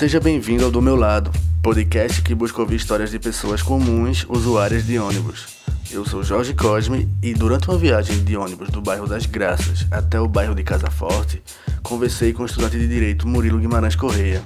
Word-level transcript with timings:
Seja 0.00 0.18
bem-vindo 0.18 0.64
ao 0.64 0.70
Do 0.70 0.80
Meu 0.80 0.96
Lado, 0.96 1.30
podcast 1.62 2.22
que 2.22 2.34
busca 2.34 2.58
ouvir 2.58 2.76
histórias 2.76 3.10
de 3.10 3.18
pessoas 3.18 3.60
comuns, 3.60 4.24
usuárias 4.30 4.86
de 4.86 4.98
ônibus. 4.98 5.46
Eu 5.90 6.06
sou 6.06 6.22
Jorge 6.22 6.54
Cosme 6.54 7.06
e 7.22 7.34
durante 7.34 7.68
uma 7.68 7.76
viagem 7.76 8.24
de 8.24 8.34
ônibus 8.34 8.70
do 8.70 8.80
bairro 8.80 9.06
das 9.06 9.26
Graças 9.26 9.86
até 9.90 10.18
o 10.18 10.26
bairro 10.26 10.54
de 10.54 10.62
Casa 10.62 10.90
Forte, 10.90 11.42
conversei 11.82 12.32
com 12.32 12.44
o 12.44 12.46
estudante 12.46 12.78
de 12.78 12.88
direito 12.88 13.28
Murilo 13.28 13.58
Guimarães 13.58 13.94
Correia. 13.94 14.42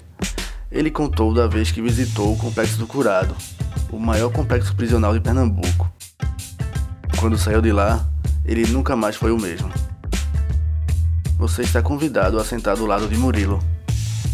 Ele 0.73 0.91
contou 0.91 1.32
da 1.32 1.46
vez 1.46 1.71
que 1.71 1.80
visitou 1.80 2.32
o 2.32 2.36
Complexo 2.36 2.77
do 2.77 2.89
Curado, 2.89 3.36
o 3.93 3.98
maior 4.00 4.32
complexo 4.32 4.75
prisional 4.75 5.14
de 5.14 5.21
Pernambuco. 5.21 5.89
Quando 7.21 7.39
saiu 7.39 7.62
de 7.62 7.71
lá, 7.71 8.05
ele 8.45 8.66
nunca 8.66 8.96
mais 8.96 9.14
foi 9.14 9.30
o 9.30 9.39
mesmo. 9.39 9.71
Você 11.39 11.62
está 11.62 11.80
convidado 11.80 12.41
a 12.41 12.45
sentar 12.45 12.75
do 12.75 12.87
lado 12.87 13.07
de 13.07 13.16
Murilo. 13.16 13.62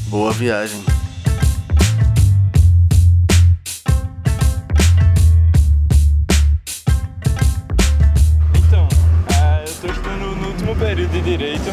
Boa 0.08 0.32
viagem! 0.32 0.82
De 11.20 11.36
Direito 11.36 11.70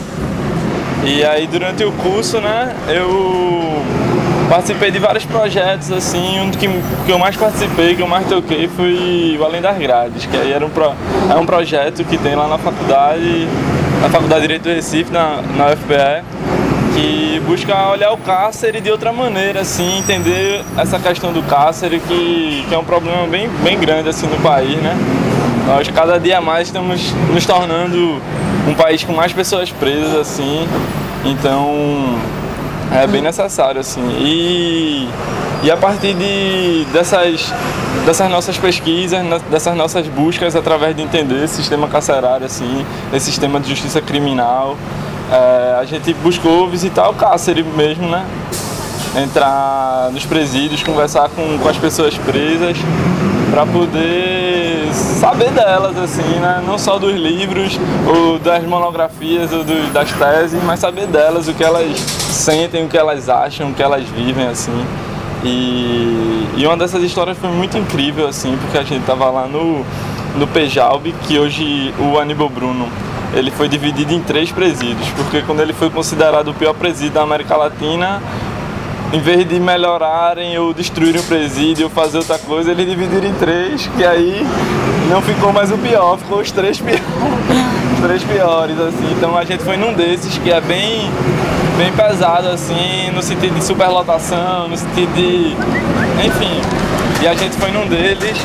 e 1.03 1.23
aí 1.23 1.47
durante 1.47 1.85
o 1.85 1.91
curso, 1.93 2.41
né, 2.41 2.75
eu 2.89 3.81
participei 4.49 4.91
de 4.91 4.99
vários 4.99 5.25
projetos, 5.25 5.89
assim, 5.89 6.39
um 6.41 6.51
que, 6.51 6.67
que 6.67 7.11
eu 7.11 7.17
mais 7.17 7.35
participei, 7.37 7.95
que 7.95 8.01
eu 8.01 8.07
mais 8.07 8.27
toquei 8.27 8.67
foi 8.67 9.37
o 9.39 9.45
Além 9.45 9.61
das 9.61 9.77
Grades, 9.77 10.25
que 10.25 10.35
aí 10.35 10.51
era 10.51 10.65
um, 10.65 10.69
pro, 10.69 10.93
é 11.29 11.35
um 11.35 11.45
projeto 11.45 12.03
que 12.03 12.17
tem 12.17 12.35
lá 12.35 12.47
na 12.47 12.57
faculdade, 12.57 13.47
na 14.01 14.09
Faculdade 14.09 14.41
de 14.41 14.47
Direito 14.47 14.63
do 14.63 14.69
Recife, 14.69 15.11
na, 15.11 15.41
na 15.55 15.67
UFPE, 15.67 16.23
que 16.93 17.41
busca 17.45 17.89
olhar 17.89 18.11
o 18.11 18.17
cárcere 18.17 18.81
de 18.81 18.91
outra 18.91 19.13
maneira, 19.13 19.61
assim, 19.61 19.99
entender 19.99 20.61
essa 20.77 20.99
questão 20.99 21.31
do 21.31 21.41
cárcere, 21.43 22.01
que, 22.01 22.65
que 22.67 22.75
é 22.75 22.77
um 22.77 22.83
problema 22.83 23.25
bem, 23.27 23.47
bem 23.63 23.79
grande, 23.79 24.09
assim, 24.09 24.27
no 24.27 24.37
país, 24.37 24.75
né? 24.81 24.97
Nós 25.67 25.87
cada 25.89 26.19
dia 26.19 26.41
mais 26.41 26.67
estamos 26.67 27.13
nos 27.33 27.45
tornando 27.45 28.21
um 28.67 28.73
país 28.73 29.03
com 29.03 29.13
mais 29.13 29.31
pessoas 29.31 29.71
presas, 29.71 30.15
assim, 30.15 30.67
então 31.23 32.19
é 32.91 33.07
bem 33.07 33.21
necessário, 33.21 33.79
assim. 33.79 34.01
E, 34.19 35.09
e 35.63 35.71
a 35.71 35.77
partir 35.77 36.13
de, 36.13 36.85
dessas, 36.91 37.51
dessas 38.05 38.29
nossas 38.29 38.57
pesquisas, 38.57 39.19
dessas 39.49 39.75
nossas 39.75 40.07
buscas 40.07 40.55
através 40.55 40.95
de 40.95 41.01
entender 41.01 41.43
esse 41.43 41.55
sistema 41.55 41.87
carcerário, 41.87 42.45
assim, 42.45 42.85
esse 43.13 43.25
sistema 43.27 43.59
de 43.59 43.69
justiça 43.69 44.01
criminal, 44.01 44.77
é, 45.31 45.77
a 45.79 45.85
gente 45.85 46.13
buscou 46.15 46.69
visitar 46.69 47.09
o 47.09 47.13
cárcere 47.13 47.63
mesmo, 47.63 48.07
né? 48.07 48.25
Entrar 49.15 50.09
nos 50.11 50.25
presídios, 50.25 50.83
conversar 50.83 51.29
com, 51.29 51.57
com 51.57 51.69
as 51.69 51.77
pessoas 51.77 52.17
presas, 52.17 52.77
para 53.49 53.65
poder 53.65 54.36
saber 55.17 55.49
delas, 55.51 55.97
assim, 55.97 56.39
né? 56.39 56.63
Não 56.65 56.77
só 56.77 56.97
dos 56.99 57.13
livros, 57.13 57.77
ou 58.07 58.39
das 58.39 58.63
monografias, 58.63 59.51
ou 59.51 59.63
do, 59.63 59.91
das 59.91 60.11
teses, 60.11 60.63
mas 60.63 60.79
saber 60.79 61.07
delas, 61.07 61.47
o 61.47 61.53
que 61.53 61.63
elas 61.63 61.97
sentem, 61.99 62.85
o 62.85 62.87
que 62.87 62.97
elas 62.97 63.27
acham, 63.27 63.71
o 63.71 63.73
que 63.73 63.81
elas 63.81 64.03
vivem, 64.07 64.47
assim. 64.47 64.85
E, 65.43 66.47
e 66.57 66.65
uma 66.65 66.77
dessas 66.77 67.01
histórias 67.03 67.37
foi 67.37 67.49
muito 67.49 67.77
incrível, 67.77 68.27
assim, 68.27 68.57
porque 68.61 68.77
a 68.77 68.83
gente 68.83 69.05
tava 69.05 69.29
lá 69.29 69.47
no, 69.47 69.83
no 70.35 70.47
Pejalb, 70.47 71.13
que 71.27 71.39
hoje 71.39 71.93
o 71.99 72.19
Aníbal 72.19 72.49
Bruno 72.49 72.87
ele 73.33 73.51
foi 73.51 73.67
dividido 73.67 74.13
em 74.13 74.21
três 74.21 74.51
presídios, 74.51 75.09
porque 75.15 75.41
quando 75.41 75.61
ele 75.61 75.73
foi 75.73 75.89
considerado 75.89 76.49
o 76.49 76.53
pior 76.53 76.73
presídio 76.73 77.13
da 77.13 77.23
América 77.23 77.57
Latina, 77.57 78.21
em 79.11 79.19
vez 79.19 79.47
de 79.47 79.59
melhorarem 79.59 80.57
ou 80.57 80.73
destruírem 80.73 81.21
o 81.21 81.23
presídio 81.23 81.85
ou 81.85 81.89
fazer 81.89 82.17
outra 82.17 82.37
coisa, 82.37 82.71
eles 82.71 82.87
dividiram 82.87 83.27
em 83.27 83.33
três, 83.33 83.87
que 83.95 84.03
aí 84.03 84.45
não 85.09 85.21
ficou 85.21 85.51
mais 85.53 85.71
o 85.71 85.77
pior, 85.77 86.17
ficou 86.17 86.39
os 86.39 86.51
três 86.51 86.79
piores. 86.79 87.03
três 88.01 88.23
piores, 88.23 88.79
assim. 88.79 89.13
Então 89.17 89.37
a 89.37 89.43
gente 89.43 89.63
foi 89.63 89.77
num 89.77 89.93
desses 89.93 90.37
que 90.37 90.51
é 90.51 90.61
bem, 90.61 91.09
bem 91.77 91.91
pesado, 91.93 92.49
assim, 92.49 93.11
no 93.13 93.21
sentido 93.21 93.55
de 93.55 93.63
superlotação, 93.63 94.67
no 94.67 94.77
sentido 94.77 95.13
de. 95.13 95.55
Enfim. 96.25 96.61
E 97.21 97.27
a 97.27 97.33
gente 97.33 97.55
foi 97.57 97.71
num 97.71 97.87
deles 97.87 98.37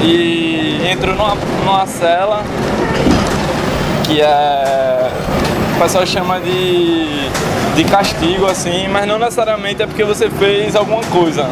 e 0.00 0.88
entrou 0.90 1.14
numa, 1.14 1.36
numa 1.64 1.86
cela 1.86 2.42
que 4.04 4.20
é. 4.20 5.10
O 5.76 5.82
pessoal 5.82 6.06
chama 6.06 6.38
de 6.40 7.30
de 7.74 7.84
castigo, 7.84 8.46
assim, 8.46 8.88
mas 8.88 9.06
não 9.06 9.18
necessariamente 9.18 9.82
é 9.82 9.86
porque 9.86 10.04
você 10.04 10.28
fez 10.28 10.76
alguma 10.76 11.02
coisa. 11.04 11.48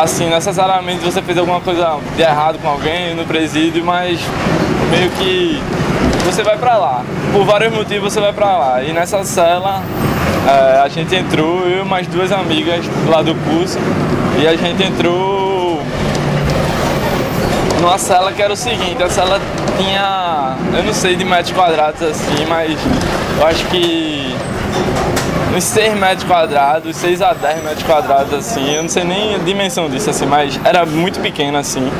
Assim, 0.00 0.28
necessariamente 0.28 1.04
você 1.04 1.22
fez 1.22 1.38
alguma 1.38 1.60
coisa 1.60 1.98
de 2.16 2.22
errado 2.22 2.58
com 2.60 2.68
alguém 2.68 3.14
no 3.14 3.24
presídio, 3.24 3.84
mas 3.84 4.20
meio 4.90 5.08
que 5.10 5.62
você 6.24 6.42
vai 6.42 6.56
pra 6.56 6.76
lá. 6.76 7.04
Por 7.32 7.44
vários 7.44 7.72
motivos 7.72 8.12
você 8.12 8.20
vai 8.20 8.32
pra 8.32 8.56
lá. 8.56 8.82
E 8.82 8.92
nessa 8.92 9.22
cela 9.22 9.82
é, 10.46 10.80
a 10.80 10.88
gente 10.88 11.14
entrou, 11.14 11.60
eu 11.60 11.84
e 11.84 11.88
mais 11.88 12.06
duas 12.06 12.32
amigas 12.32 12.84
lá 13.08 13.22
do 13.22 13.34
curso, 13.34 13.78
e 14.40 14.46
a 14.46 14.56
gente 14.56 14.82
entrou 14.82 15.80
numa 17.80 17.96
cela 17.96 18.32
que 18.32 18.42
era 18.42 18.52
o 18.52 18.56
seguinte, 18.56 19.02
a 19.02 19.08
cela 19.08 19.40
tinha, 19.78 20.56
eu 20.76 20.82
não 20.82 20.92
sei 20.92 21.14
de 21.16 21.24
metros 21.24 21.52
quadrados 21.52 22.02
assim, 22.02 22.44
mas 22.48 22.78
eu 23.38 23.46
acho 23.46 23.64
que 23.66 24.34
uns 25.54 25.64
6 25.64 25.94
metros 25.94 26.24
quadrados, 26.24 26.96
6 26.96 27.22
a 27.22 27.32
10 27.32 27.62
metros 27.62 27.82
quadrados 27.84 28.34
assim, 28.34 28.74
eu 28.74 28.82
não 28.82 28.88
sei 28.88 29.04
nem 29.04 29.36
a 29.36 29.38
dimensão 29.38 29.88
disso 29.88 30.10
assim, 30.10 30.26
mas 30.26 30.58
era 30.64 30.84
muito 30.84 31.20
pequeno 31.20 31.56
assim. 31.56 31.90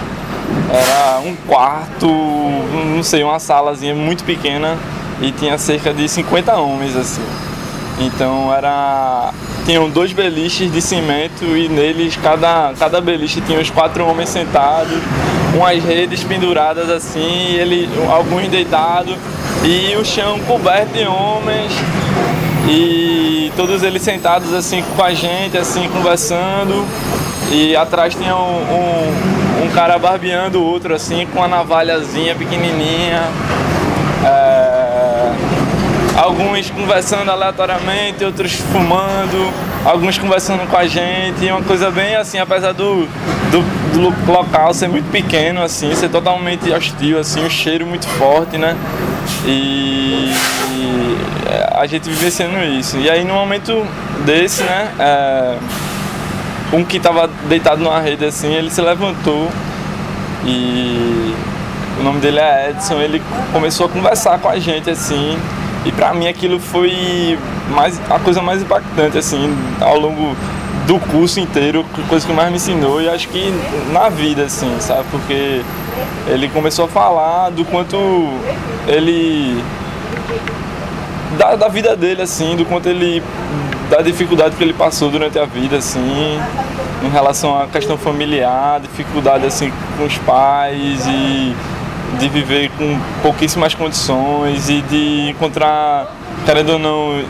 Era 0.73 1.21
um 1.21 1.37
quarto, 1.47 2.07
não 2.07 3.03
sei, 3.03 3.23
uma 3.23 3.39
salazinha 3.39 3.95
muito 3.95 4.25
pequena 4.25 4.77
e 5.21 5.31
tinha 5.31 5.57
cerca 5.57 5.93
de 5.93 6.09
50 6.09 6.55
homens 6.57 6.97
assim. 6.97 7.23
Então 8.01 8.53
era. 8.53 9.33
Tinham 9.65 9.89
dois 9.89 10.13
beliches 10.13 10.71
de 10.71 10.83
cimento 10.83 11.45
e 11.45 11.69
neles 11.69 12.17
cada, 12.17 12.73
cada 12.79 13.01
beliche 13.01 13.41
tinha 13.41 13.61
os 13.61 13.71
quatro 13.71 14.05
homens 14.05 14.29
sentados, 14.29 14.99
umas 15.55 15.83
redes 15.83 16.25
penduradas 16.25 16.91
assim, 16.91 17.55
ele, 17.55 17.89
alguns 18.11 18.49
deitados, 18.49 19.17
e 19.63 19.97
o 19.97 20.05
chão 20.05 20.39
coberto 20.41 20.93
de 20.93 21.07
homens 21.07 21.73
e 22.69 23.53
todos 23.57 23.83
eles 23.83 24.03
sentados 24.03 24.53
assim 24.55 24.83
com 24.97 25.03
a 25.03 25.13
gente, 25.13 25.57
assim, 25.57 25.89
conversando. 25.89 26.85
E 27.51 27.77
atrás 27.77 28.15
tinha 28.15 28.35
um, 28.35 28.41
um, 28.41 29.67
um 29.67 29.71
cara 29.75 29.99
barbeando 29.99 30.61
o 30.61 30.65
outro 30.65 30.95
assim, 30.95 31.27
com 31.27 31.41
uma 31.41 31.49
navalhazinha 31.49 32.35
pequenininha. 32.35 33.23
É, 34.25 34.65
alguns 36.17 36.71
conversando 36.71 37.31
aleatoriamente, 37.31 38.25
outros 38.25 38.53
fumando, 38.53 39.53
alguns 39.85 40.17
conversando 40.17 40.67
com 40.69 40.77
a 40.77 40.87
gente, 40.87 41.45
uma 41.51 41.63
coisa 41.63 41.91
bem 41.91 42.17
assim, 42.17 42.39
apesar 42.39 42.73
do, 42.73 43.07
do, 43.51 43.63
do, 43.93 44.33
local 44.33 44.73
ser 44.73 44.89
muito 44.89 45.11
pequeno, 45.11 45.63
assim, 45.63 45.95
ser 45.95 46.09
totalmente 46.09 46.71
hostil, 46.73 47.19
assim, 47.19 47.45
um 47.45 47.51
cheiro 47.51 47.87
muito 47.87 48.07
forte, 48.09 48.57
né? 48.57 48.77
E, 49.47 50.33
a 51.73 51.87
gente 51.87 52.09
vivenciando 52.09 52.59
isso. 52.65 52.99
E 52.99 53.11
aí 53.11 53.25
no 53.25 53.35
momento 53.35 53.87
desse, 54.25 54.63
né, 54.63 54.91
é, 54.99 55.57
um 56.73 56.85
que 56.85 56.97
estava 56.97 57.29
deitado 57.49 57.83
numa 57.83 58.01
rede 58.01 58.25
assim, 58.25 58.53
ele 58.53 58.71
se 58.71 58.81
levantou 58.81 59.51
e 60.45 61.35
o 61.99 62.03
nome 62.03 62.21
dele 62.21 62.39
é 62.39 62.71
Edson, 62.71 63.01
ele 63.01 63.23
começou 63.53 63.87
a 63.87 63.89
conversar 63.89 64.39
com 64.39 64.49
a 64.49 64.59
gente 64.59 64.91
assim, 64.91 65.39
e 65.85 65.93
para 65.93 66.13
mim 66.13 66.27
aquilo 66.27 66.59
foi 66.59 67.39
mais 67.71 68.01
a 68.11 68.19
coisa 68.19 68.43
mais 68.43 68.63
impactante 68.63 69.17
assim 69.17 69.55
ao 69.81 69.99
longo 69.99 70.37
do 70.87 70.99
curso 70.99 71.41
inteiro, 71.41 71.85
coisa 72.09 72.27
que 72.27 72.33
mais 72.33 72.51
me 72.51 72.57
ensinou 72.57 73.01
e 73.01 73.09
acho 73.09 73.29
que 73.29 73.53
na 73.93 74.09
vida 74.09 74.45
assim, 74.45 74.75
sabe? 74.81 75.05
Porque 75.11 75.63
ele 76.27 76.49
começou 76.49 76.85
a 76.85 76.89
falar 76.89 77.51
do 77.51 77.65
quanto 77.65 77.97
ele 78.87 79.63
da, 81.39 81.57
da 81.57 81.69
vida 81.69 81.97
dele, 81.97 82.23
assim, 82.23 82.57
do 82.57 82.65
quanto 82.65 82.89
ele. 82.89 83.23
da 83.91 84.01
dificuldade 84.03 84.57
que 84.57 84.63
ele 84.63 84.73
passou 84.73 85.11
durante 85.11 85.39
a 85.39 85.45
vida, 85.45 85.77
assim, 85.77 86.41
em 87.03 87.09
relação 87.11 87.61
à 87.61 87.67
questão 87.67 87.99
familiar, 87.99 88.81
dificuldade 88.81 89.47
assim 89.47 89.73
com 89.97 90.05
os 90.05 90.17
pais 90.19 91.07
e 91.07 91.55
de 92.19 92.29
viver 92.29 92.71
com 92.79 92.99
pouquíssimas 93.23 93.75
condições 93.75 94.69
e 94.69 94.81
de 94.83 95.31
encontrar, 95.31 96.07
querendo 96.45 96.75
ou 96.75 96.79
não, 96.79 97.23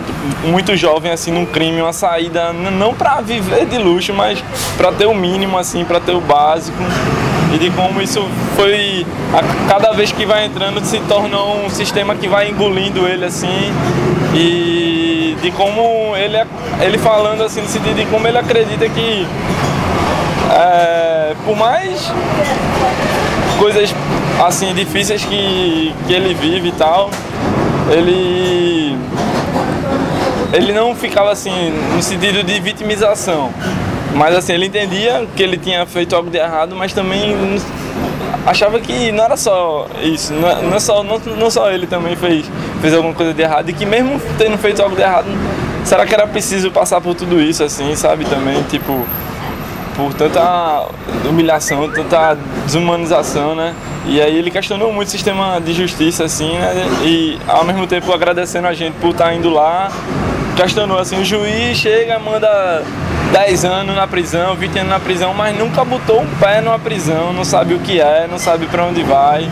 muito 0.45 0.77
jovem 0.77 1.11
assim 1.11 1.33
num 1.33 1.47
crime, 1.47 1.81
uma 1.81 1.93
saída 1.93 2.53
não 2.53 2.95
para 2.95 3.21
viver 3.21 3.67
de 3.67 3.79
luxo, 3.79 4.13
mas 4.13 4.43
para 4.77 4.93
ter 4.93 5.07
o 5.07 5.15
mínimo 5.15 5.59
assim, 5.59 5.85
para 5.85 6.01
ter 6.01 6.13
o 6.13 6.21
básico 6.21 6.79
e 7.53 7.59
de 7.59 7.71
como 7.71 8.01
isso 8.01 8.23
foi 8.57 9.07
a, 9.33 9.69
cada 9.69 9.93
vez 9.93 10.13
que 10.13 10.25
vai 10.25 10.47
entrando 10.47 10.85
se 10.85 10.99
torna 11.01 11.43
um 11.43 11.69
sistema 11.69 12.15
que 12.15 12.29
vai 12.29 12.49
engolindo 12.49 13.07
ele 13.07 13.25
assim. 13.25 13.73
E 14.35 15.37
de, 15.41 15.51
como 15.53 16.15
ele, 16.17 16.37
ele 16.81 16.99
falando 16.99 17.43
assim, 17.43 17.61
no 17.61 17.69
sentido 17.69 17.95
de 17.95 18.05
como 18.07 18.27
ele 18.27 18.39
acredita 18.39 18.89
que 18.89 19.27
é, 20.51 21.35
por 21.45 21.57
mais 21.57 22.11
coisas 23.59 23.95
assim 24.45 24.75
difíceis 24.75 25.25
que, 25.25 25.95
que 26.07 26.13
ele 26.13 26.35
vive 26.35 26.69
e 26.69 26.73
tal, 26.73 27.11
ele 27.91 28.97
ele 30.53 30.73
não 30.73 30.95
ficava 30.95 31.33
assim 31.33 31.73
no 31.95 32.03
sentido 32.03 32.45
de 32.45 32.61
vitimização, 32.61 33.51
mas 34.15 34.35
assim 34.35 34.53
ele 34.53 34.67
entendia 34.67 35.27
que 35.37 35.43
ele 35.43 35.57
tinha 35.57 35.85
feito 35.87 36.15
algo 36.15 36.31
de 36.31 36.39
errado, 36.39 36.75
mas 36.77 36.93
também 36.93 37.35
achava 38.47 38.79
que 38.79 39.11
não 39.13 39.25
era 39.25 39.37
só 39.37 39.87
isso, 40.03 40.33
não, 40.33 40.49
é, 40.49 40.63
não, 40.63 40.77
é 40.77 40.81
só, 40.81 41.03
não, 41.03 41.19
não 41.19 41.51
só 41.51 41.71
ele 41.71 41.87
também 41.87 42.15
fez, 42.15 42.47
fez 42.81 42.95
alguma 42.95 43.15
coisa 43.15 43.35
de 43.35 43.43
errado 43.43 43.69
e 43.69 43.73
que 43.73 43.85
mesmo 43.85 44.21
tendo 44.39 44.57
feito 44.59 44.83
algo 44.83 44.95
de 44.95 45.03
errado, 45.03 45.27
será 45.85 46.07
que 46.07 46.15
era 46.15 46.27
preciso 46.27 46.71
passar 46.71 47.01
por 47.01 47.15
tudo 47.15 47.41
isso 47.41 47.65
assim, 47.65 47.95
sabe 47.97 48.25
também, 48.25 48.63
tipo 48.65 49.07
por 49.97 50.13
tanta 50.15 50.87
humilhação, 51.29 51.89
tanta 51.89 52.37
desumanização, 52.65 53.55
né? 53.55 53.75
E 54.07 54.21
aí 54.21 54.37
ele 54.37 54.51
questionou 54.51 54.93
muito 54.93 55.09
o 55.09 55.11
sistema 55.11 55.61
de 55.61 55.73
justiça, 55.73 56.25
assim, 56.25 56.53
né? 56.59 56.85
E 57.05 57.39
ao 57.47 57.65
mesmo 57.65 57.87
tempo 57.87 58.13
agradecendo 58.13 58.67
a 58.67 58.75
gente 58.75 58.95
por 58.95 59.11
estar 59.11 59.35
indo 59.35 59.49
lá, 59.51 59.91
questionou 60.57 60.99
assim, 60.99 61.21
o 61.21 61.25
juiz 61.25 61.79
chega, 61.79 62.19
manda 62.19 62.83
10 63.33 63.65
anos 63.65 63.97
na 63.97 64.07
prisão, 64.07 64.55
20 64.55 64.79
anos 64.79 64.91
na 64.91 65.01
prisão, 65.01 65.35
mas 65.35 65.57
nunca 65.57 65.85
botou 65.85 66.21
um 66.21 66.27
pé 66.37 66.61
numa 66.61 66.79
prisão, 66.79 67.33
não 67.33 67.45
sabe 67.45 67.75
o 67.75 67.79
que 67.81 68.01
é, 68.01 68.27
não 68.31 68.39
sabe 68.39 68.67
para 68.67 68.85
onde 68.85 69.03
vai. 69.03 69.49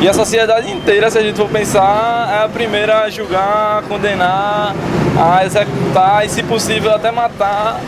E 0.00 0.08
a 0.08 0.14
sociedade 0.14 0.70
inteira, 0.70 1.10
se 1.10 1.18
a 1.18 1.22
gente 1.22 1.36
for 1.36 1.48
pensar, 1.48 2.28
é 2.40 2.44
a 2.44 2.48
primeira 2.48 3.02
a 3.02 3.10
julgar, 3.10 3.78
a 3.78 3.82
condenar, 3.88 4.74
a 5.18 5.44
executar 5.44 6.24
e, 6.24 6.28
se 6.28 6.42
possível, 6.42 6.94
até 6.94 7.10
matar 7.10 7.80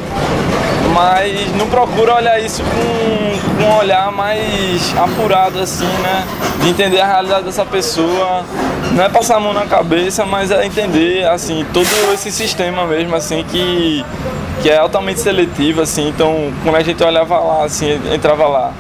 mas 0.95 1.55
não 1.57 1.67
procura 1.69 2.15
olhar 2.15 2.41
isso 2.41 2.63
com, 2.63 3.63
com 3.63 3.71
um 3.71 3.77
olhar 3.79 4.11
mais 4.13 4.93
apurado 4.97 5.59
assim, 5.61 5.87
né? 5.87 6.27
De 6.63 6.69
entender 6.69 7.01
a 7.01 7.07
realidade 7.07 7.45
dessa 7.45 7.65
pessoa. 7.65 8.45
Não 8.93 9.05
é 9.05 9.09
passar 9.09 9.37
a 9.37 9.41
mão 9.41 9.53
na 9.53 9.67
cabeça, 9.67 10.27
mas 10.27 10.51
é 10.51 10.67
entender 10.67 11.27
assim 11.27 11.65
todo 11.73 11.87
esse 12.13 12.31
sistema 12.33 12.87
mesmo 12.87 13.15
assim 13.15 13.45
que 13.45 14.05
que 14.63 14.69
é 14.69 14.77
altamente 14.77 15.20
seletivo 15.21 15.83
assim. 15.83 16.09
Então, 16.09 16.53
quando 16.63 16.77
a 16.77 16.83
gente 16.83 17.03
olhava 17.03 17.39
lá 17.39 17.65
assim, 17.65 17.99
entrava 18.13 18.47
lá, 18.47 18.73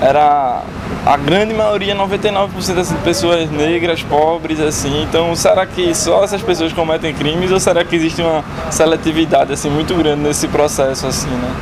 era 0.00 0.62
a 1.04 1.16
grande 1.16 1.54
maioria, 1.54 1.94
99% 1.94 2.74
das 2.74 2.92
pessoas 3.04 3.50
negras, 3.50 4.02
pobres, 4.02 4.60
assim. 4.60 5.02
Então, 5.02 5.34
será 5.34 5.66
que 5.66 5.94
só 5.94 6.24
essas 6.24 6.42
pessoas 6.42 6.72
cometem 6.72 7.14
crimes 7.14 7.50
ou 7.50 7.60
será 7.60 7.84
que 7.84 7.96
existe 7.96 8.22
uma 8.22 8.44
seletividade 8.70 9.52
assim 9.52 9.70
muito 9.70 9.94
grande 9.94 10.22
nesse 10.22 10.48
processo, 10.48 11.06
assim, 11.06 11.28
né? 11.28 11.54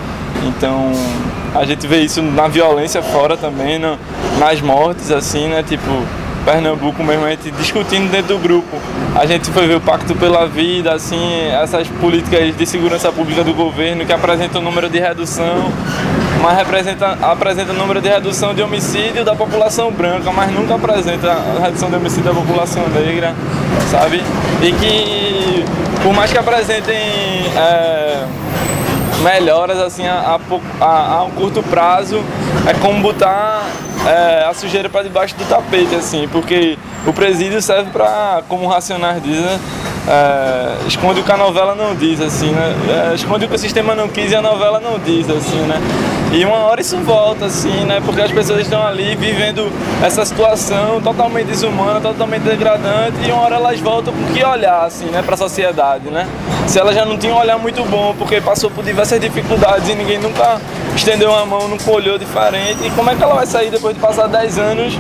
Então, 0.47 0.93
a 1.55 1.65
gente 1.65 1.87
vê 1.87 2.01
isso 2.01 2.23
na 2.23 2.49
violência 2.49 3.03
fora 3.03 3.37
também, 3.37 3.79
no, 3.79 3.99
nas 4.39 4.61
mortes, 4.61 5.11
assim, 5.11 5.49
né? 5.49 5.63
Tipo, 5.63 5.91
Pernambuco 6.45 7.03
mesmo, 7.03 7.25
a 7.25 7.31
gente 7.31 7.51
discutindo 7.53 8.11
dentro 8.11 8.37
do 8.37 8.39
grupo. 8.39 8.77
A 9.15 9.27
gente 9.27 9.51
foi 9.51 9.67
ver 9.67 9.77
o 9.77 9.81
Pacto 9.81 10.15
pela 10.15 10.47
Vida, 10.47 10.93
assim, 10.93 11.47
essas 11.49 11.89
políticas 11.89 12.57
de 12.57 12.67
segurança 12.67 13.11
pública 13.13 13.43
do 13.43 13.53
governo 13.53 14.05
que 14.07 14.13
apresentam 14.13 14.61
o 14.61 14.65
número 14.65 14.89
de 14.89 14.99
redução, 14.99 15.71
mas 16.43 16.57
representa, 16.57 17.19
apresenta 17.21 17.73
o 17.73 17.75
número 17.75 18.01
de 18.01 18.09
redução 18.09 18.55
de 18.55 18.63
homicídio 18.63 19.25
da 19.25 19.35
população 19.35 19.91
branca, 19.91 20.31
mas 20.31 20.53
nunca 20.53 20.75
apresenta 20.75 21.33
a 21.33 21.61
redução 21.65 21.91
de 21.91 21.97
homicídio 21.97 22.25
da 22.25 22.35
população 22.35 22.89
negra, 22.89 23.35
sabe? 23.91 24.23
E 24.63 24.73
que, 24.73 25.65
por 26.03 26.13
mais 26.13 26.31
que 26.31 26.39
apresentem 26.39 26.97
é, 27.57 28.25
melhoras 29.23 29.79
assim 29.79 30.07
a, 30.07 30.39
a, 30.81 31.15
a, 31.15 31.25
um 31.25 31.31
curto 31.31 31.63
prazo, 31.63 32.23
é 32.67 32.75
como 32.75 33.01
botar 33.01 33.65
é, 34.07 34.45
a 34.45 34.55
sujeira 34.55 34.89
para 34.89 35.03
debaixo 35.03 35.35
do 35.37 35.45
tapete, 35.45 35.95
assim, 35.95 36.29
porque 36.29 36.79
o 37.07 37.13
presídio 37.13 37.61
serve 37.61 37.91
para, 37.91 38.43
como 38.49 38.67
Racionais 38.67 39.23
diz, 39.23 39.41
né? 39.41 39.61
É, 40.11 40.87
esconde 40.87 41.21
o 41.21 41.23
que 41.23 41.31
a 41.31 41.37
novela 41.37 41.75
não 41.75 41.95
diz, 41.95 42.19
assim, 42.23 42.51
né? 42.51 42.75
É, 43.11 43.15
esconde 43.15 43.45
o 43.45 43.49
que 43.49 43.55
o 43.55 43.59
sistema 43.59 43.95
não 43.95 44.09
quis 44.09 44.33
e 44.33 44.35
a 44.35 44.41
novela 44.41 44.81
não 44.81 44.99
diz, 44.99 45.29
assim, 45.29 45.61
né? 45.67 45.79
E 46.33 46.43
uma 46.47 46.57
hora 46.57 46.81
isso 46.81 46.97
volta, 46.99 47.45
assim, 47.45 47.85
né? 47.85 48.01
Porque 48.03 48.23
as 48.23 48.33
pessoas 48.33 48.61
estão 48.61 48.87
ali 48.87 49.15
vivendo 49.17 49.71
essa 50.03 50.25
situação 50.25 50.99
totalmente 51.03 51.49
desumana, 51.49 52.01
totalmente 52.01 52.43
degradante, 52.43 53.19
e 53.23 53.31
uma 53.31 53.43
hora 53.43 53.57
elas 53.57 53.79
voltam 53.81 54.15
com 54.15 54.33
que 54.33 54.43
olhar, 54.43 54.87
assim, 54.87 55.07
né? 55.07 55.21
Para 55.21 55.35
a 55.35 55.39
sociedade, 55.39 56.09
né? 56.09 56.27
Se 56.67 56.79
elas 56.79 56.95
já 56.95 57.05
não 57.05 57.19
tinham 57.19 57.37
um 57.37 57.41
olhar 57.41 57.59
muito 57.59 57.85
bom, 57.85 58.15
porque 58.17 58.41
passou 58.41 58.71
por 58.71 58.83
diversas 58.83 59.21
dificuldades 59.21 59.91
e 59.91 59.95
ninguém 59.95 60.19
nunca 60.19 60.59
estendeu 60.97 61.35
a 61.35 61.45
mão, 61.45 61.69
nunca 61.69 61.91
olhou 61.91 62.17
diferente, 62.17 62.87
e 62.87 62.91
como 62.91 63.11
é 63.11 63.15
que 63.15 63.23
ela 63.23 63.35
vai 63.35 63.47
sair 63.47 63.71
depois 63.71 63.95
de 63.95 64.01
passar 64.01 64.27
10 64.27 64.59
anos 64.59 64.95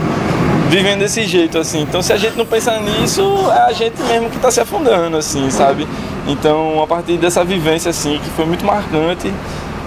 vivendo 0.68 1.00
desse 1.00 1.26
jeito, 1.26 1.58
assim. 1.58 1.82
Então, 1.82 2.02
se 2.02 2.12
a 2.12 2.16
gente 2.16 2.36
não 2.36 2.46
pensar 2.46 2.80
nisso, 2.80 3.22
é 3.52 3.62
a 3.62 3.72
gente 3.72 4.00
mesmo 4.02 4.30
que 4.30 4.36
está 4.36 4.50
se 4.50 4.60
afundando, 4.60 5.16
assim, 5.16 5.50
sabe? 5.50 5.86
Então, 6.26 6.82
a 6.82 6.86
partir 6.86 7.16
dessa 7.16 7.42
vivência, 7.44 7.90
assim, 7.90 8.18
que 8.22 8.30
foi 8.30 8.44
muito 8.44 8.64
marcante, 8.64 9.32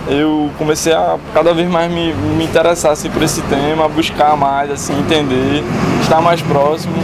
eu 0.08 0.50
comecei 0.58 0.94
a 0.94 1.18
cada 1.34 1.54
vez 1.54 1.70
mais 1.70 1.92
me, 1.92 2.14
me 2.14 2.44
interessar 2.44 2.92
assim, 2.92 3.10
por 3.10 3.22
esse 3.22 3.42
tema, 3.44 3.88
buscar 3.88 4.36
mais, 4.36 4.72
assim, 4.72 4.98
entender, 5.00 5.64
estar 6.02 6.20
mais 6.22 6.42
próximo, 6.42 6.96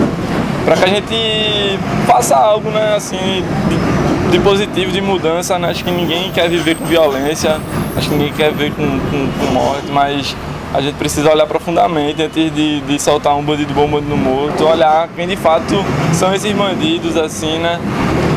para 0.66 0.76
que 0.76 0.84
a 0.84 0.88
gente 0.88 1.80
faça 2.08 2.36
algo, 2.36 2.70
né, 2.72 2.96
assim, 2.96 3.44
de, 3.70 4.32
de, 4.32 4.40
positivo, 4.40 4.92
de 4.92 5.02
mudança, 5.02 5.60
né? 5.60 5.70
Acho 5.70 5.84
que 5.84 5.92
ninguém 5.92 6.32
quer 6.32 6.50
viver 6.50 6.76
com 6.76 6.86
violência, 6.86 7.60
acho 7.96 8.10
que 8.10 8.16
ninguém 8.16 8.34
quer 8.34 8.52
viver 8.52 8.72
com, 8.72 8.84
com, 8.84 9.30
com 9.40 9.54
morte, 9.54 9.88
mas 9.92 10.36
a 10.78 10.82
gente 10.82 10.94
precisa 10.94 11.32
olhar 11.32 11.48
profundamente 11.48 12.22
antes 12.22 12.54
de, 12.54 12.82
de 12.82 13.02
soltar 13.02 13.36
um 13.36 13.42
bandido 13.42 13.74
bom, 13.74 13.86
um 13.86 13.90
bandido 13.90 14.16
morto, 14.16 14.64
olhar 14.64 15.10
quem 15.16 15.28
de 15.28 15.36
fato 15.36 15.84
são 16.14 16.32
esses 16.36 16.56
bandidos, 16.56 17.18
assim, 17.18 17.58
né? 17.58 17.80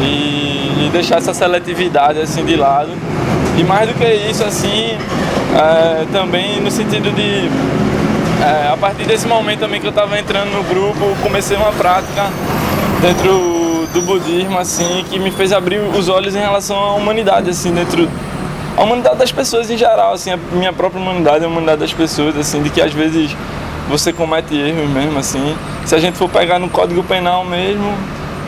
E, 0.01 0.87
e 0.87 0.91
deixar 0.91 1.19
essa 1.19 1.35
seletividade 1.35 2.19
assim 2.19 2.43
de 2.43 2.57
lado. 2.57 2.89
E 3.59 3.63
mais 3.63 3.87
do 3.87 3.95
que 3.95 4.07
isso, 4.31 4.43
assim, 4.43 4.97
é, 5.55 6.07
também 6.11 6.63
no 6.63 6.71
sentido 6.71 7.15
de 7.15 7.51
é, 8.43 8.73
a 8.73 8.77
partir 8.79 9.05
desse 9.05 9.29
momento 9.29 9.61
também 9.61 9.79
que 9.79 9.87
eu 9.87 9.91
estava 9.91 10.19
entrando 10.19 10.51
no 10.51 10.63
grupo, 10.63 11.15
comecei 11.23 11.59
uma 11.59 11.73
prática 11.73 12.31
dentro 13.03 13.87
do 13.93 14.01
budismo, 14.01 14.59
assim, 14.59 15.05
que 15.11 15.19
me 15.19 15.31
fez 15.31 15.53
abrir 15.53 15.79
os 15.79 16.09
olhos 16.09 16.35
em 16.35 16.41
relação 16.41 16.79
à 16.79 16.95
humanidade, 16.95 17.51
assim, 17.51 17.71
dentro 17.71 18.09
a 18.77 18.83
humanidade 18.83 19.17
das 19.17 19.33
pessoas 19.33 19.71
em 19.71 19.77
geral, 19.77 20.13
assim, 20.13 20.31
a 20.31 20.39
minha 20.53 20.73
própria 20.73 21.01
humanidade, 21.01 21.45
a 21.45 21.49
humanidade 21.49 21.81
das 21.81 21.93
pessoas, 21.93 22.37
assim, 22.37 22.63
de 22.63 22.71
que 22.71 22.81
às 22.81 22.93
vezes 22.93 23.35
você 23.89 24.13
comete 24.13 24.55
erros 24.57 24.89
mesmo, 24.89 25.19
assim. 25.19 25.57
Se 25.85 25.95
a 25.95 25.99
gente 25.99 26.17
for 26.17 26.29
pegar 26.29 26.59
no 26.59 26.69
Código 26.69 27.03
Penal 27.03 27.45
mesmo, 27.45 27.93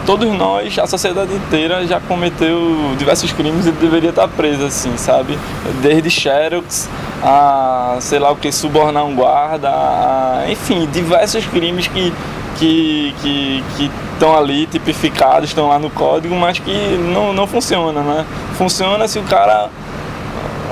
todos 0.07 0.33
nós, 0.33 0.79
a 0.79 0.87
sociedade 0.87 1.35
inteira 1.35 1.87
já 1.87 2.01
cometeu 2.01 2.95
diversos 2.97 3.33
crimes 3.33 3.67
e 3.67 3.73
deveria 3.73 4.11
estar 4.11 4.29
preso, 4.29 4.65
assim, 4.65 4.97
sabe? 4.97 5.39
Desde 5.81 6.11
Xerox 6.11 6.89
a, 7.23 7.97
sei 8.01 8.19
lá 8.19 8.31
o 8.31 8.37
que, 8.37 8.51
subornar 8.51 9.05
um 9.05 9.15
guarda, 9.15 9.69
a, 9.69 10.45
enfim, 10.49 10.89
diversos 10.93 11.45
crimes 11.47 11.87
que 11.87 12.13
que 12.59 13.15
que 13.23 13.65
que 13.77 13.91
estão 14.13 14.37
ali 14.37 14.67
tipificados, 14.67 15.49
estão 15.49 15.69
lá 15.69 15.79
no 15.79 15.91
código, 15.91 16.35
mas 16.35 16.59
que 16.59 16.97
não, 17.13 17.33
não 17.33 17.47
funciona, 17.47 18.01
né? 18.01 18.25
Funciona 18.57 19.09
se 19.09 19.19
o 19.19 19.23
cara 19.23 19.71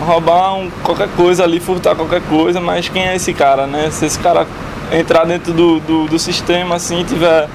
roubar 0.00 0.54
um, 0.54 0.71
qualquer 0.83 1.09
coisa 1.16 1.45
ali, 1.45 1.61
furtar 1.61 1.95
qualquer 1.95 2.23
coisa, 2.23 2.61
mas 2.61 2.88
quem 2.88 3.07
é 3.07 3.16
esse 3.16 3.33
cara, 3.33 3.66
né? 3.66 3.88
Se 3.90 4.07
esse 4.07 4.19
cara 4.19 4.47
entrar 4.92 5.25
dentro 5.25 5.52
do, 5.52 5.80
do, 5.80 6.07
do 6.07 6.19
sistema 6.19 6.76
assim, 6.76 7.04
tiver 7.04 7.49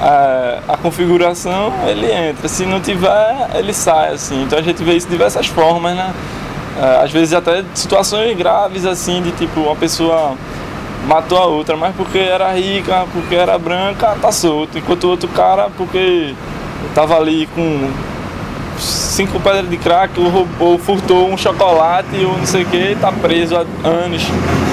a, 0.00 0.06
é, 0.06 0.72
a 0.72 0.76
configuração, 0.76 1.72
ele 1.86 2.10
entra. 2.10 2.48
Se 2.48 2.64
não 2.64 2.80
tiver, 2.80 3.50
ele 3.54 3.72
sai, 3.72 4.14
assim. 4.14 4.42
Então 4.42 4.58
a 4.58 4.62
gente 4.62 4.82
vê 4.82 4.94
isso 4.94 5.06
de 5.06 5.12
diversas 5.12 5.46
formas, 5.46 5.96
né? 5.96 6.14
É, 6.80 7.04
às 7.04 7.10
vezes 7.10 7.34
até 7.34 7.64
situações 7.74 8.36
graves, 8.36 8.86
assim, 8.86 9.20
de 9.20 9.32
tipo, 9.32 9.60
uma 9.60 9.76
pessoa 9.76 10.34
matou 11.06 11.38
a 11.38 11.46
outra, 11.46 11.76
mas 11.76 11.94
porque 11.96 12.18
era 12.18 12.52
rica, 12.52 13.06
porque 13.12 13.34
era 13.34 13.58
branca, 13.58 14.16
tá 14.20 14.30
solto. 14.30 14.78
Enquanto 14.78 15.04
o 15.04 15.08
outro 15.08 15.28
cara, 15.28 15.68
porque 15.76 16.34
tava 16.94 17.16
ali 17.16 17.48
com 17.54 17.90
cinco 18.78 19.40
pedras 19.40 19.68
de 19.68 19.76
crack, 19.76 20.18
ou, 20.18 20.46
ou 20.58 20.78
furtou 20.78 21.28
um 21.28 21.36
chocolate 21.36 22.16
ou 22.24 22.38
não 22.38 22.46
sei 22.46 22.62
o 22.62 22.66
que, 22.66 22.96
tá 23.00 23.12
preso 23.12 23.56
há 23.56 23.64
anos. 23.86 24.22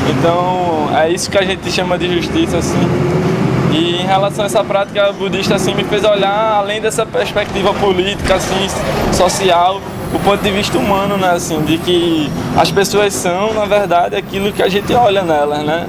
Então 0.09 0.89
é 0.95 1.09
isso 1.09 1.29
que 1.29 1.37
a 1.37 1.43
gente 1.43 1.69
chama 1.71 1.97
de 1.97 2.13
justiça, 2.13 2.57
assim. 2.57 3.25
E 3.71 4.01
em 4.01 4.05
relação 4.05 4.43
a 4.43 4.45
essa 4.45 4.63
prática 4.63 5.11
budista, 5.11 5.55
assim, 5.55 5.73
me 5.73 5.83
fez 5.83 6.03
olhar 6.05 6.55
além 6.57 6.79
dessa 6.79 7.05
perspectiva 7.05 7.73
política, 7.73 8.35
assim, 8.35 8.67
social, 9.11 9.81
o 10.13 10.19
ponto 10.19 10.41
de 10.41 10.49
vista 10.49 10.77
humano, 10.77 11.17
né, 11.17 11.31
assim, 11.31 11.61
de 11.63 11.77
que 11.77 12.31
as 12.55 12.71
pessoas 12.71 13.13
são, 13.13 13.53
na 13.53 13.65
verdade, 13.65 14.15
aquilo 14.15 14.53
que 14.53 14.63
a 14.63 14.69
gente 14.69 14.93
olha 14.93 15.23
nelas, 15.23 15.59
né. 15.63 15.87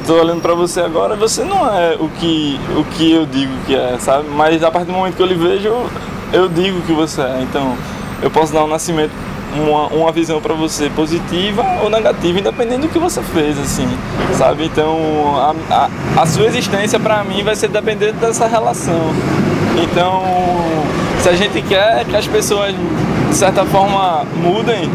Estou 0.00 0.18
é, 0.18 0.20
olhando 0.22 0.40
para 0.40 0.54
você 0.54 0.80
agora, 0.80 1.14
você 1.14 1.44
não 1.44 1.66
é 1.72 1.96
o 1.98 2.08
que, 2.08 2.58
o 2.76 2.84
que 2.84 3.12
eu 3.12 3.26
digo 3.26 3.52
que 3.66 3.74
é, 3.74 3.96
sabe? 4.00 4.28
Mas 4.28 4.62
a 4.62 4.70
partir 4.70 4.86
do 4.86 4.92
momento 4.92 5.14
que 5.14 5.22
eu 5.22 5.26
lhe 5.26 5.34
vejo, 5.34 5.72
eu 6.32 6.48
digo 6.48 6.80
que 6.82 6.92
você 6.92 7.20
é. 7.22 7.40
Então, 7.42 7.76
eu 8.22 8.30
posso 8.30 8.52
dar 8.52 8.64
um 8.64 8.68
nascimento, 8.68 9.12
uma, 9.54 9.86
uma 9.88 10.12
visão 10.12 10.40
para 10.40 10.54
você 10.54 10.90
positiva 10.90 11.64
ou 11.82 11.90
negativa, 11.90 12.38
independente 12.38 12.82
do 12.82 12.88
que 12.88 12.98
você 12.98 13.22
fez, 13.22 13.58
assim, 13.58 13.88
sabe? 14.32 14.64
Então, 14.64 15.36
a, 15.36 15.54
a, 16.16 16.22
a 16.22 16.26
sua 16.26 16.46
existência 16.46 16.98
para 16.98 17.22
mim 17.24 17.42
vai 17.42 17.54
ser 17.54 17.68
dependente 17.68 18.14
dessa 18.14 18.46
relação. 18.46 19.12
Então, 19.82 20.22
se 21.20 21.28
a 21.28 21.34
gente 21.34 21.60
quer 21.62 22.04
que 22.04 22.16
as 22.16 22.26
pessoas 22.26 22.74
de 23.28 23.36
certa 23.36 23.64
forma 23.64 24.24
mudem, 24.36 24.88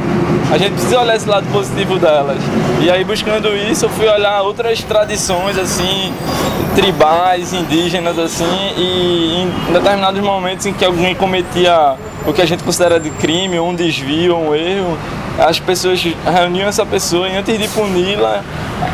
a 0.51 0.57
gente 0.57 0.71
precisa 0.71 0.99
olhar 0.99 1.15
esse 1.15 1.27
lado 1.27 1.45
positivo 1.51 1.99
delas. 1.99 2.37
E 2.81 2.89
aí 2.89 3.03
buscando 3.03 3.55
isso, 3.55 3.85
eu 3.85 3.89
fui 3.89 4.07
olhar 4.07 4.41
outras 4.41 4.81
tradições 4.83 5.57
assim, 5.57 6.13
tribais, 6.75 7.53
indígenas 7.53 8.17
assim, 8.17 8.45
e 8.77 9.43
em 9.43 9.73
determinados 9.73 10.21
momentos 10.21 10.65
em 10.65 10.73
que 10.73 10.83
alguém 10.83 11.13
cometia 11.13 11.95
o 12.25 12.33
que 12.33 12.41
a 12.41 12.45
gente 12.45 12.63
considera 12.63 12.99
de 12.99 13.09
crime, 13.11 13.59
um 13.59 13.75
desvio, 13.75 14.35
ou 14.35 14.49
um 14.49 14.55
erro, 14.55 14.97
as 15.39 15.59
pessoas 15.59 16.03
reuniam 16.25 16.67
essa 16.67 16.85
pessoa 16.85 17.27
e 17.29 17.35
antes 17.35 17.57
de 17.57 17.67
puni-la, 17.69 18.43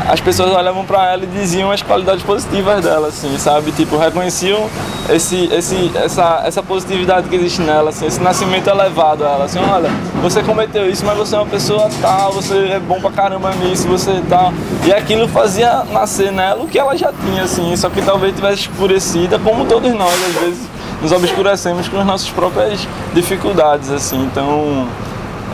as 0.08 0.20
pessoas 0.20 0.52
olhavam 0.52 0.84
para 0.84 1.12
ela 1.12 1.24
e 1.24 1.26
diziam 1.26 1.70
as 1.70 1.82
qualidades 1.82 2.22
positivas 2.22 2.84
dela, 2.84 3.08
assim, 3.08 3.36
sabe? 3.38 3.72
Tipo, 3.72 3.96
reconheciam 3.96 4.68
esse, 5.08 5.46
esse, 5.52 5.90
essa, 5.96 6.42
essa 6.44 6.62
positividade 6.62 7.28
que 7.28 7.36
existe 7.36 7.60
nela, 7.60 7.90
assim, 7.90 8.06
esse 8.06 8.20
nascimento 8.20 8.68
elevado 8.68 9.24
a 9.24 9.30
ela, 9.30 9.44
assim, 9.44 9.58
olha, 9.58 9.90
você 10.22 10.42
cometeu 10.42 10.88
isso, 10.88 11.04
mas 11.04 11.16
você 11.16 11.34
é 11.34 11.38
uma 11.38 11.46
pessoa 11.46 11.88
tal, 12.00 12.32
você 12.32 12.54
é 12.72 12.80
bom 12.80 13.00
pra 13.00 13.10
caramba 13.10 13.52
nisso, 13.54 13.88
você 13.88 14.22
tal. 14.28 14.52
E 14.84 14.92
aquilo 14.92 15.28
fazia 15.28 15.84
nascer 15.92 16.30
nela 16.30 16.62
o 16.62 16.68
que 16.68 16.78
ela 16.78 16.96
já 16.96 17.12
tinha, 17.12 17.42
assim, 17.42 17.74
só 17.76 17.88
que 17.88 18.00
talvez 18.02 18.34
tivesse 18.34 18.62
escurecida, 18.62 19.38
como 19.38 19.66
todos 19.66 19.92
nós, 19.92 20.14
às 20.14 20.42
vezes, 20.42 20.60
nos 21.02 21.12
obscurecemos 21.12 21.88
com 21.88 21.98
as 21.98 22.06
nossas 22.06 22.28
próprias 22.30 22.86
dificuldades, 23.12 23.90
assim, 23.90 24.22
então 24.24 24.86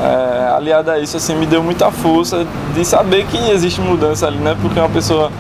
é, 0.03 0.53
aliado 0.57 0.91
a 0.91 0.99
isso, 0.99 1.17
assim, 1.17 1.35
me 1.37 1.47
deu 1.47 1.63
muita 1.63 1.91
força 1.91 2.45
de 2.75 2.85
saber 2.85 3.25
que 3.27 3.51
existe 3.51 3.81
mudança 3.81 4.27
ali, 4.27 4.39
né? 4.39 4.57
Porque 4.61 4.79
uma 4.79 4.89
pessoa 4.89 5.31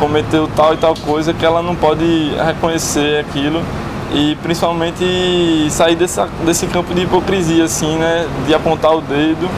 cometeu 0.00 0.48
tal 0.56 0.74
e 0.74 0.76
tal 0.78 0.94
coisa 0.96 1.32
que 1.32 1.44
ela 1.44 1.62
não 1.62 1.76
pode 1.76 2.32
reconhecer 2.44 3.20
aquilo 3.20 3.62
e 4.12 4.36
principalmente 4.42 5.68
sair 5.70 5.94
dessa, 5.94 6.28
desse 6.44 6.66
campo 6.66 6.92
de 6.92 7.02
hipocrisia, 7.02 7.64
assim, 7.64 7.96
né? 7.96 8.26
De 8.46 8.52
apontar 8.52 8.96
o 8.96 9.00
dedo, 9.00 9.48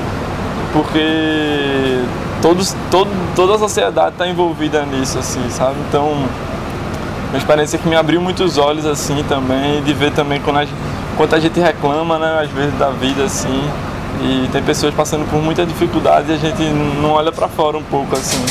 porque 0.72 2.02
todos, 2.42 2.76
todo, 2.90 3.08
toda 3.34 3.54
a 3.54 3.58
sociedade 3.58 4.10
está 4.10 4.28
envolvida 4.28 4.84
nisso, 4.84 5.18
assim, 5.18 5.48
sabe? 5.48 5.76
Então, 5.88 6.26
uma 7.30 7.38
experiência 7.38 7.78
que 7.78 7.88
me 7.88 7.96
abriu 7.96 8.20
muitos 8.20 8.58
olhos, 8.58 8.84
assim, 8.84 9.24
também, 9.26 9.82
de 9.82 9.94
ver 9.94 10.12
também 10.12 10.38
quando 10.42 10.58
a, 10.58 10.66
quanto 11.16 11.34
a 11.34 11.40
gente 11.40 11.58
reclama, 11.58 12.18
né? 12.18 12.40
Às 12.42 12.50
vezes 12.50 12.78
da 12.78 12.90
vida, 12.90 13.24
assim, 13.24 13.62
e 14.22 14.48
tem 14.52 14.62
pessoas 14.62 14.94
passando 14.94 15.28
por 15.28 15.42
muita 15.42 15.66
dificuldade 15.66 16.30
e 16.30 16.34
a 16.34 16.38
gente 16.38 16.62
não 17.00 17.10
olha 17.10 17.32
para 17.32 17.48
fora 17.48 17.76
um 17.76 17.82
pouco 17.82 18.14
assim, 18.14 18.42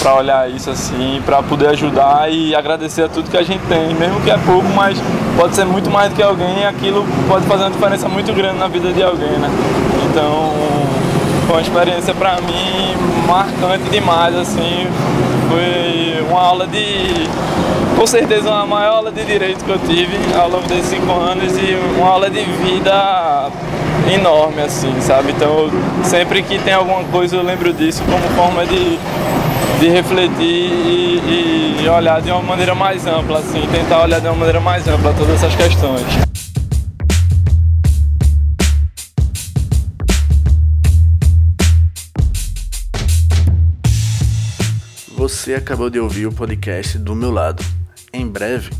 para 0.00 0.14
olhar 0.14 0.50
isso 0.50 0.68
assim, 0.68 1.22
para 1.24 1.42
poder 1.42 1.68
ajudar 1.68 2.30
e 2.30 2.54
agradecer 2.54 3.02
a 3.04 3.08
tudo 3.08 3.30
que 3.30 3.36
a 3.36 3.42
gente 3.42 3.64
tem, 3.66 3.94
mesmo 3.94 4.20
que 4.20 4.30
é 4.30 4.36
pouco, 4.38 4.68
mas 4.74 4.98
pode 5.36 5.54
ser 5.54 5.64
muito 5.64 5.90
mais 5.90 6.10
do 6.10 6.16
que 6.16 6.22
alguém 6.22 6.60
e 6.60 6.64
aquilo 6.64 7.06
pode 7.28 7.46
fazer 7.46 7.64
uma 7.64 7.70
diferença 7.70 8.08
muito 8.08 8.32
grande 8.32 8.58
na 8.58 8.66
vida 8.66 8.92
de 8.92 9.02
alguém, 9.02 9.38
né? 9.38 9.48
Então, 10.10 10.52
foi 11.46 11.56
uma 11.56 11.62
experiência 11.62 12.12
para 12.14 12.40
mim 12.40 12.96
marcante 13.28 13.88
demais 13.90 14.34
assim, 14.36 14.88
foi 15.48 16.26
uma 16.28 16.40
aula 16.40 16.66
de 16.66 17.28
com 18.02 18.06
certeza 18.08 18.50
uma 18.50 18.66
maior 18.66 18.96
aula 18.96 19.12
de 19.12 19.24
direito 19.24 19.64
que 19.64 19.70
eu 19.70 19.78
tive 19.78 20.18
ao 20.34 20.50
longo 20.50 20.66
desses 20.66 20.86
cinco 20.86 21.12
anos 21.12 21.52
e 21.56 21.76
uma 21.96 22.08
aula 22.08 22.28
de 22.28 22.42
vida 22.42 23.48
enorme, 24.12 24.60
assim, 24.60 24.92
sabe? 25.00 25.30
Então, 25.30 25.70
sempre 26.02 26.42
que 26.42 26.58
tem 26.58 26.74
alguma 26.74 27.04
coisa, 27.04 27.36
eu 27.36 27.44
lembro 27.44 27.72
disso 27.72 28.02
como 28.02 28.18
forma 28.34 28.66
de, 28.66 28.98
de 29.78 29.88
refletir 29.88 30.34
e, 30.42 31.76
e 31.80 31.88
olhar 31.88 32.20
de 32.20 32.28
uma 32.32 32.42
maneira 32.42 32.74
mais 32.74 33.06
ampla, 33.06 33.38
assim, 33.38 33.60
tentar 33.70 34.02
olhar 34.02 34.20
de 34.20 34.26
uma 34.26 34.34
maneira 34.34 34.58
mais 34.58 34.88
ampla 34.88 35.14
todas 35.16 35.36
essas 35.36 35.54
questões. 35.54 36.02
Você 45.16 45.54
acabou 45.54 45.88
de 45.88 46.00
ouvir 46.00 46.26
o 46.26 46.32
podcast 46.32 46.98
do 46.98 47.14
meu 47.14 47.30
lado. 47.30 47.62
Em 48.14 48.28
breve, 48.28 48.70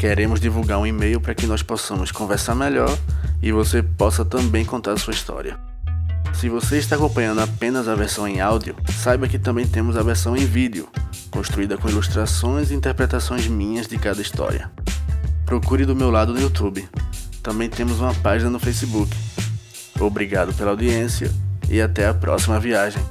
queremos 0.00 0.40
divulgar 0.40 0.78
um 0.78 0.86
e-mail 0.86 1.20
para 1.20 1.32
que 1.32 1.46
nós 1.46 1.62
possamos 1.62 2.10
conversar 2.10 2.56
melhor 2.56 2.98
e 3.40 3.52
você 3.52 3.84
possa 3.84 4.24
também 4.24 4.64
contar 4.64 4.98
sua 4.98 5.12
história. 5.12 5.56
Se 6.34 6.48
você 6.48 6.78
está 6.78 6.96
acompanhando 6.96 7.40
apenas 7.40 7.86
a 7.86 7.94
versão 7.94 8.26
em 8.26 8.40
áudio, 8.40 8.74
saiba 8.88 9.28
que 9.28 9.38
também 9.38 9.64
temos 9.64 9.96
a 9.96 10.02
versão 10.02 10.36
em 10.36 10.44
vídeo, 10.44 10.88
construída 11.30 11.78
com 11.78 11.88
ilustrações 11.88 12.72
e 12.72 12.74
interpretações 12.74 13.46
minhas 13.46 13.86
de 13.86 13.96
cada 13.96 14.20
história. 14.20 14.68
Procure 15.46 15.84
do 15.84 15.94
meu 15.94 16.10
lado 16.10 16.32
no 16.32 16.40
YouTube. 16.40 16.88
Também 17.42 17.68
temos 17.68 18.00
uma 18.00 18.14
página 18.14 18.50
no 18.50 18.58
Facebook. 18.58 19.16
Obrigado 20.00 20.52
pela 20.54 20.70
audiência 20.70 21.30
e 21.68 21.80
até 21.80 22.08
a 22.08 22.14
próxima 22.14 22.58
viagem. 22.58 23.02